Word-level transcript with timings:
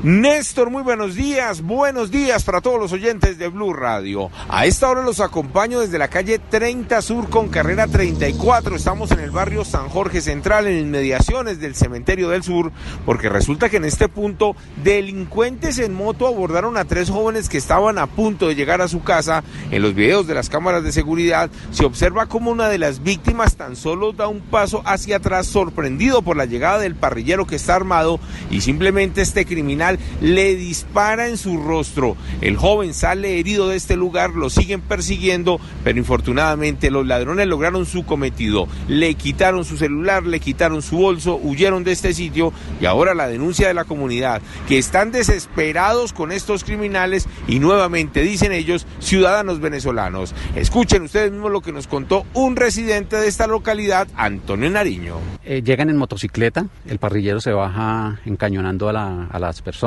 Néstor, 0.00 0.70
muy 0.70 0.84
buenos 0.84 1.16
días, 1.16 1.60
buenos 1.60 2.12
días 2.12 2.44
para 2.44 2.60
todos 2.60 2.78
los 2.78 2.92
oyentes 2.92 3.36
de 3.36 3.48
Blue 3.48 3.72
Radio. 3.72 4.30
A 4.48 4.64
esta 4.64 4.88
hora 4.88 5.02
los 5.02 5.18
acompaño 5.18 5.80
desde 5.80 5.98
la 5.98 6.06
calle 6.06 6.38
30 6.38 7.02
Sur 7.02 7.28
con 7.28 7.48
carrera 7.48 7.88
34. 7.88 8.76
Estamos 8.76 9.10
en 9.10 9.18
el 9.18 9.32
barrio 9.32 9.64
San 9.64 9.88
Jorge 9.88 10.20
Central, 10.20 10.68
en 10.68 10.78
inmediaciones 10.78 11.58
del 11.58 11.74
Cementerio 11.74 12.28
del 12.28 12.44
Sur, 12.44 12.70
porque 13.04 13.28
resulta 13.28 13.68
que 13.68 13.78
en 13.78 13.86
este 13.86 14.06
punto 14.06 14.54
delincuentes 14.84 15.80
en 15.80 15.94
moto 15.94 16.28
abordaron 16.28 16.76
a 16.76 16.84
tres 16.84 17.10
jóvenes 17.10 17.48
que 17.48 17.58
estaban 17.58 17.98
a 17.98 18.06
punto 18.06 18.46
de 18.46 18.54
llegar 18.54 18.80
a 18.80 18.86
su 18.86 19.02
casa. 19.02 19.42
En 19.72 19.82
los 19.82 19.96
videos 19.96 20.28
de 20.28 20.34
las 20.34 20.48
cámaras 20.48 20.84
de 20.84 20.92
seguridad 20.92 21.50
se 21.72 21.84
observa 21.84 22.26
como 22.26 22.52
una 22.52 22.68
de 22.68 22.78
las 22.78 23.02
víctimas 23.02 23.56
tan 23.56 23.74
solo 23.74 24.12
da 24.12 24.28
un 24.28 24.42
paso 24.42 24.80
hacia 24.84 25.16
atrás, 25.16 25.48
sorprendido 25.48 26.22
por 26.22 26.36
la 26.36 26.44
llegada 26.44 26.78
del 26.78 26.94
parrillero 26.94 27.48
que 27.48 27.56
está 27.56 27.74
armado 27.74 28.20
y 28.48 28.60
simplemente 28.60 29.22
este 29.22 29.44
criminal 29.44 29.87
le 30.20 30.56
dispara 30.56 31.28
en 31.28 31.36
su 31.38 31.56
rostro. 31.56 32.16
El 32.40 32.56
joven 32.56 32.92
sale 32.94 33.38
herido 33.38 33.68
de 33.68 33.76
este 33.76 33.96
lugar, 33.96 34.30
lo 34.30 34.50
siguen 34.50 34.80
persiguiendo, 34.80 35.60
pero 35.84 35.98
infortunadamente 35.98 36.90
los 36.90 37.06
ladrones 37.06 37.46
lograron 37.46 37.86
su 37.86 38.04
cometido. 38.04 38.68
Le 38.88 39.14
quitaron 39.14 39.64
su 39.64 39.76
celular, 39.76 40.24
le 40.24 40.40
quitaron 40.40 40.82
su 40.82 40.98
bolso, 40.98 41.38
huyeron 41.42 41.84
de 41.84 41.92
este 41.92 42.12
sitio 42.12 42.52
y 42.80 42.86
ahora 42.86 43.14
la 43.14 43.28
denuncia 43.28 43.68
de 43.68 43.74
la 43.74 43.84
comunidad, 43.84 44.42
que 44.66 44.78
están 44.78 45.12
desesperados 45.12 46.12
con 46.12 46.32
estos 46.32 46.64
criminales 46.64 47.28
y 47.46 47.58
nuevamente 47.58 48.22
dicen 48.22 48.52
ellos 48.52 48.86
ciudadanos 48.98 49.60
venezolanos. 49.60 50.34
Escuchen 50.54 51.02
ustedes 51.02 51.32
mismos 51.32 51.52
lo 51.52 51.60
que 51.60 51.72
nos 51.72 51.86
contó 51.86 52.26
un 52.34 52.56
residente 52.56 53.16
de 53.16 53.28
esta 53.28 53.46
localidad, 53.46 54.08
Antonio 54.16 54.70
Nariño. 54.70 55.16
Eh, 55.44 55.62
llegan 55.62 55.90
en 55.90 55.96
motocicleta, 55.96 56.66
el 56.86 56.98
parrillero 56.98 57.40
se 57.40 57.52
baja 57.52 58.20
encañonando 58.24 58.88
a, 58.88 59.26
a 59.26 59.38
las 59.38 59.62
personas 59.62 59.77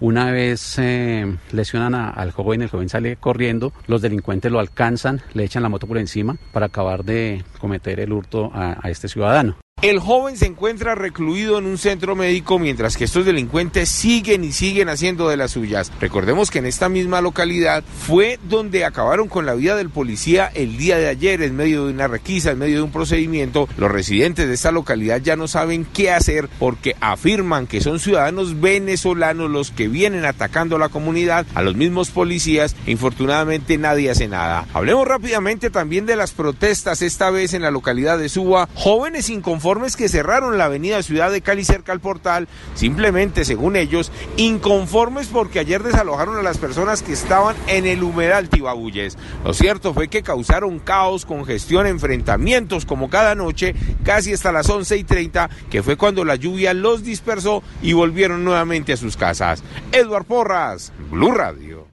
una 0.00 0.30
vez 0.30 0.78
eh, 0.78 1.36
lesionan 1.52 1.94
al 1.94 2.30
joven, 2.32 2.62
el 2.62 2.68
joven 2.68 2.88
sale 2.88 3.16
corriendo, 3.16 3.72
los 3.86 4.02
delincuentes 4.02 4.50
lo 4.50 4.60
alcanzan, 4.60 5.20
le 5.34 5.44
echan 5.44 5.62
la 5.62 5.68
moto 5.68 5.86
por 5.86 5.98
encima 5.98 6.36
para 6.52 6.66
acabar 6.66 7.04
de 7.04 7.44
cometer 7.58 8.00
el 8.00 8.12
hurto 8.12 8.50
a 8.54 8.88
este 8.90 9.08
ciudadano. 9.08 9.56
El 9.82 9.98
joven 9.98 10.36
se 10.36 10.44
encuentra 10.44 10.94
recluido 10.94 11.56
en 11.56 11.64
un 11.64 11.78
centro 11.78 12.14
médico 12.14 12.58
mientras 12.58 12.98
que 12.98 13.04
estos 13.04 13.24
delincuentes 13.24 13.88
siguen 13.88 14.44
y 14.44 14.52
siguen 14.52 14.90
haciendo 14.90 15.30
de 15.30 15.38
las 15.38 15.52
suyas. 15.52 15.90
Recordemos 16.02 16.50
que 16.50 16.58
en 16.58 16.66
esta 16.66 16.90
misma 16.90 17.22
localidad 17.22 17.82
fue 18.06 18.38
donde 18.46 18.84
acabaron 18.84 19.28
con 19.28 19.46
la 19.46 19.54
vida 19.54 19.76
del 19.76 19.88
policía 19.88 20.52
el 20.52 20.76
día 20.76 20.98
de 20.98 21.08
ayer 21.08 21.40
en 21.40 21.56
medio 21.56 21.86
de 21.86 21.94
una 21.94 22.08
requisa, 22.08 22.50
en 22.50 22.58
medio 22.58 22.76
de 22.76 22.82
un 22.82 22.92
procedimiento. 22.92 23.70
Los 23.78 23.90
residentes 23.90 24.48
de 24.48 24.52
esta 24.52 24.70
localidad 24.70 25.22
ya 25.22 25.34
no 25.36 25.48
saben 25.48 25.86
qué 25.86 26.10
hacer 26.10 26.50
porque 26.58 26.94
afirman 27.00 27.66
que 27.66 27.80
son 27.80 28.00
ciudadanos 28.00 28.60
venezolanos 28.60 29.50
los 29.50 29.70
que 29.70 29.88
vienen 29.88 30.26
atacando 30.26 30.76
a 30.76 30.78
la 30.78 30.90
comunidad, 30.90 31.46
a 31.54 31.62
los 31.62 31.74
mismos 31.74 32.10
policías 32.10 32.76
infortunadamente 32.86 33.78
nadie 33.78 34.10
hace 34.10 34.28
nada. 34.28 34.66
Hablemos 34.74 35.08
rápidamente 35.08 35.70
también 35.70 36.04
de 36.04 36.16
las 36.16 36.32
protestas 36.32 37.00
esta 37.00 37.30
vez 37.30 37.54
en 37.54 37.62
la 37.62 37.70
localidad 37.70 38.18
de 38.18 38.28
Suba. 38.28 38.68
Jóvenes 38.74 39.30
inconformes 39.70 39.96
que 39.96 40.08
cerraron 40.08 40.58
la 40.58 40.64
avenida 40.64 41.00
Ciudad 41.00 41.30
de 41.30 41.42
Cali 41.42 41.62
cerca 41.62 41.92
al 41.92 42.00
portal, 42.00 42.48
simplemente, 42.74 43.44
según 43.44 43.76
ellos, 43.76 44.10
inconformes 44.36 45.28
porque 45.28 45.60
ayer 45.60 45.84
desalojaron 45.84 46.36
a 46.36 46.42
las 46.42 46.58
personas 46.58 47.04
que 47.04 47.12
estaban 47.12 47.54
en 47.68 47.86
el 47.86 48.02
humedal 48.02 48.48
Tibabuyes. 48.48 49.16
Lo 49.44 49.54
cierto 49.54 49.94
fue 49.94 50.08
que 50.08 50.24
causaron 50.24 50.80
caos, 50.80 51.24
congestión, 51.24 51.86
enfrentamientos 51.86 52.84
como 52.84 53.10
cada 53.10 53.36
noche, 53.36 53.76
casi 54.02 54.32
hasta 54.32 54.50
las 54.50 54.68
11 54.68 54.96
y 54.96 55.04
30, 55.04 55.48
que 55.70 55.84
fue 55.84 55.96
cuando 55.96 56.24
la 56.24 56.34
lluvia 56.34 56.74
los 56.74 57.04
dispersó 57.04 57.62
y 57.80 57.92
volvieron 57.92 58.42
nuevamente 58.42 58.94
a 58.94 58.96
sus 58.96 59.16
casas. 59.16 59.62
Eduard 59.92 60.24
Porras, 60.24 60.92
Blue 61.12 61.30
Radio. 61.30 61.89